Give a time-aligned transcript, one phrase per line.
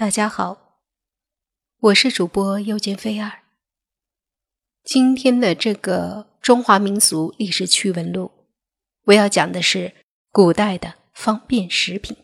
[0.00, 0.80] 大家好，
[1.78, 3.42] 我是主播又见菲儿。
[4.82, 8.30] 今天的这个中华民俗历史趣闻录，
[9.04, 9.92] 我要讲的是
[10.32, 12.16] 古代的方便食品。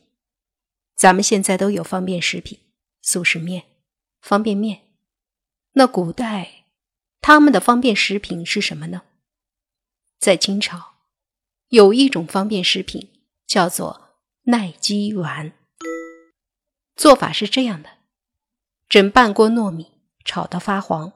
[0.96, 2.58] 咱们现在都有方便食品，
[3.02, 3.64] 速食面、
[4.22, 4.80] 方便面。
[5.72, 6.64] 那古代
[7.20, 9.02] 他们的方便食品是什么呢？
[10.18, 10.94] 在清朝，
[11.68, 13.10] 有一种方便食品
[13.46, 15.52] 叫做耐饥丸。
[16.96, 17.90] 做法是这样的：
[18.88, 19.92] 整半锅糯米
[20.24, 21.12] 炒到发黄，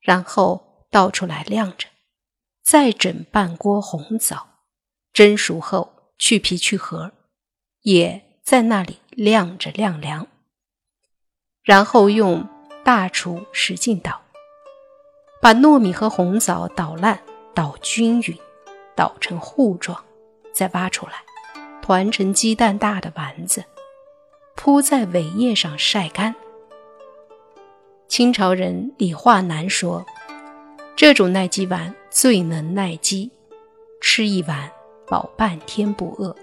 [0.00, 1.86] 然后倒出来晾着；
[2.62, 4.48] 再整半锅红枣，
[5.12, 7.12] 蒸熟后去皮去核，
[7.82, 10.26] 也在那里晾着晾凉。
[11.62, 12.48] 然后用
[12.84, 14.20] 大厨使劲捣，
[15.40, 17.22] 把糯米和红枣捣烂、
[17.54, 18.36] 捣均匀、
[18.96, 20.04] 捣成糊状，
[20.52, 21.22] 再挖出来，
[21.80, 23.64] 团成鸡蛋大的丸子。
[24.62, 26.34] 铺在苇叶上晒干。
[28.08, 30.04] 清朝人李化南说
[30.94, 33.30] ：“这种耐饥丸最能耐饥，
[34.02, 34.70] 吃一碗
[35.08, 36.36] 饱半天不饿。”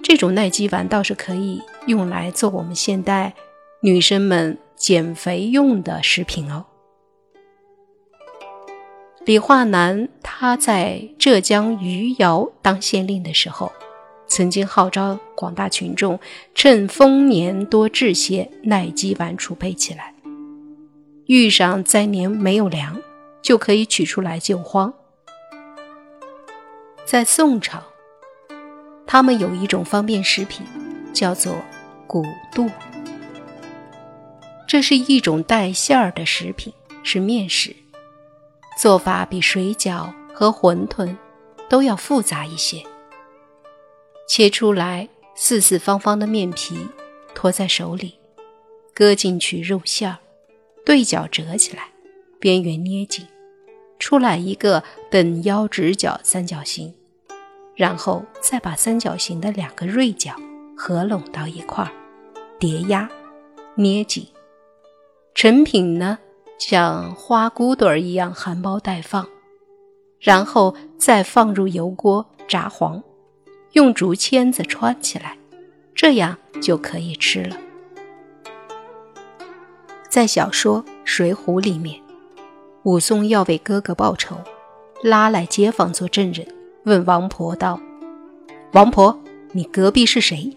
[0.00, 3.34] 这种耐饥丸倒是可以用来做我们现代
[3.80, 6.64] 女生们减肥用的食品哦。
[9.24, 13.72] 李化南他在浙江余姚当县令的时候。
[14.34, 16.18] 曾经号召广大群众
[16.56, 20.12] 趁丰年多制些耐饥丸储备起来，
[21.26, 23.00] 遇上灾年没有粮，
[23.40, 24.92] 就可以取出来救荒。
[27.04, 27.80] 在宋朝，
[29.06, 30.66] 他们有一种方便食品，
[31.12, 31.54] 叫做
[32.08, 32.68] 谷垛，
[34.66, 36.72] 这是一种带馅儿的食品，
[37.04, 37.72] 是面食，
[38.80, 41.14] 做法比水饺和馄饨
[41.68, 42.82] 都要复杂一些。
[44.26, 46.88] 切出来四四方方的面皮，
[47.34, 48.14] 托在手里，
[48.94, 50.18] 搁进去肉馅儿，
[50.84, 51.88] 对角折起来，
[52.38, 53.26] 边缘捏紧，
[53.98, 56.94] 出来一个等腰直角三角形，
[57.74, 60.34] 然后再把三角形的两个锐角
[60.76, 61.92] 合拢到一块儿，
[62.58, 63.10] 叠压，
[63.74, 64.26] 捏紧。
[65.34, 66.18] 成品呢，
[66.58, 69.28] 像花骨朵儿一样含苞待放，
[70.20, 73.02] 然后再放入油锅炸黄。
[73.74, 75.36] 用竹签子穿起来，
[75.96, 77.56] 这样就可以吃了。
[80.08, 82.00] 在小说《水浒》里面，
[82.84, 84.36] 武松要为哥哥报仇，
[85.02, 86.46] 拉来街坊做证人，
[86.84, 87.80] 问王婆道
[88.74, 89.20] ：“王婆，
[89.50, 90.56] 你隔壁是谁？”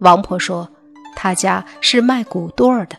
[0.00, 0.66] 王婆说
[1.14, 2.96] ：“他家是卖骨剁的。”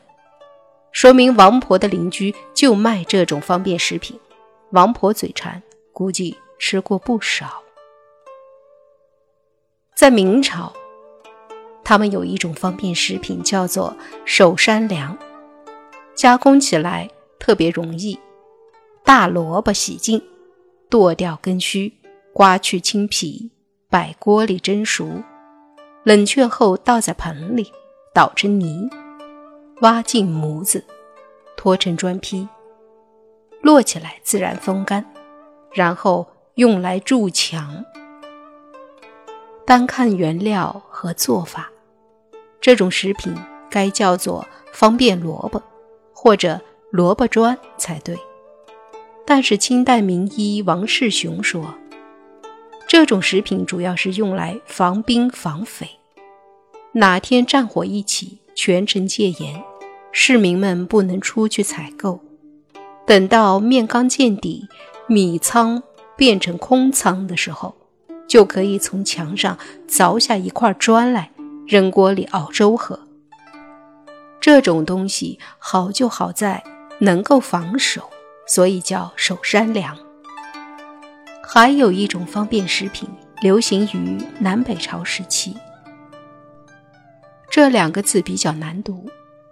[0.93, 4.19] 说明王婆的邻居就卖这种方便食品。
[4.69, 7.63] 王婆嘴馋，估计吃过不少。
[10.01, 10.73] 在明朝，
[11.83, 13.95] 他们有一种方便食品，叫做
[14.25, 15.15] 手山粮，
[16.15, 17.07] 加工起来
[17.37, 18.17] 特别容易。
[19.03, 20.19] 大萝卜洗净，
[20.89, 21.93] 剁掉根须，
[22.33, 23.51] 刮去青皮，
[23.91, 25.21] 摆锅里蒸熟，
[26.01, 27.71] 冷却后倒在盆里，
[28.11, 28.89] 捣成泥，
[29.81, 30.83] 挖进模子，
[31.55, 32.47] 拖成砖坯，
[33.61, 35.05] 摞起来自然风干，
[35.71, 37.85] 然后用来筑墙。
[39.71, 41.71] 单看原料和做法，
[42.59, 43.33] 这种食品
[43.69, 45.63] 该叫做方便萝卜
[46.11, 46.59] 或者
[46.89, 48.17] 萝卜砖才对。
[49.25, 51.73] 但是清代名医王世雄说，
[52.85, 55.87] 这种食品主要是用来防兵防匪。
[56.91, 59.63] 哪天战火一起，全城戒严，
[60.11, 62.19] 市民们不能出去采购，
[63.07, 64.67] 等到面缸见底，
[65.07, 65.81] 米仓
[66.17, 67.73] 变成空仓的时候。
[68.31, 69.57] 就可以从墙上
[69.89, 71.29] 凿下一块砖来，
[71.67, 72.97] 扔锅里熬粥喝。
[74.39, 76.63] 这种东西好就好在
[76.99, 78.09] 能够防守，
[78.47, 79.97] 所以叫守山粮。
[81.43, 83.09] 还有一种方便食品，
[83.41, 85.53] 流行于南北朝时期。
[87.49, 89.09] 这两个字比较难读，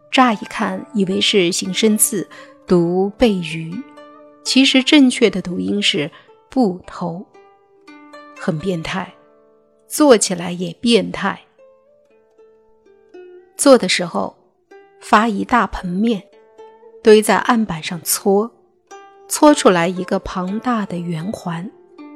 [0.09, 2.29] 乍一看以为是形声字，
[2.65, 3.75] 读背鱼，
[4.45, 6.09] 其实正确的读音是
[6.49, 7.25] 布头。
[8.39, 9.13] 很变态，
[9.87, 11.41] 做起来也变态。
[13.57, 14.37] 做的时候，
[15.01, 16.23] 发一大盆面，
[17.03, 18.49] 堆在案板上搓，
[19.27, 21.69] 搓出来一个庞大的圆环，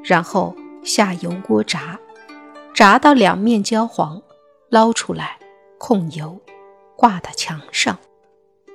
[0.06, 2.00] 然后下油锅炸，
[2.74, 4.22] 炸到两面焦黄，
[4.70, 5.38] 捞出来，
[5.78, 6.40] 控油，
[6.96, 8.00] 挂到墙上，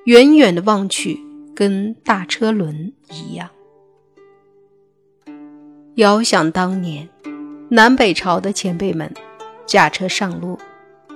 [0.04, 1.18] 远远的望去，
[1.56, 3.48] 跟大车轮一样。
[5.94, 7.08] 遥想当年。
[7.70, 9.12] 南北朝的前辈们
[9.66, 10.58] 驾车上路，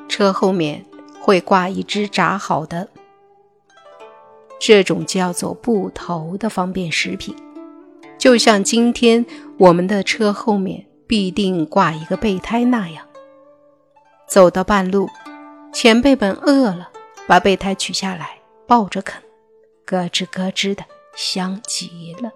[0.06, 0.84] 车后面
[1.18, 2.86] 会挂一只炸好的，
[4.60, 7.34] 这种叫做布头的方便食品，
[8.18, 9.24] 就像今天
[9.56, 13.06] 我们的车后面必定挂一个备胎那样。
[14.28, 15.08] 走到半路，
[15.72, 16.90] 前辈们饿了，
[17.26, 19.22] 把备胎取下来抱着啃，
[19.86, 20.84] 咯吱咯吱的
[21.16, 22.30] 香极了。